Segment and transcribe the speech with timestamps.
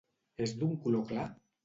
[0.45, 1.27] És d'un color clar?